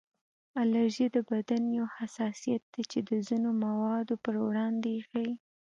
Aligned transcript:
الرژي 0.61 1.07
د 1.15 1.17
بدن 1.29 1.63
یو 1.77 1.85
حساسیت 1.97 2.61
دی 2.73 2.83
چې 2.91 2.99
د 3.09 3.11
ځینو 3.27 3.49
موادو 3.63 4.15
پر 4.23 4.35
وړاندې 4.45 4.87
یې 4.95 5.01
ښیي 5.09 5.31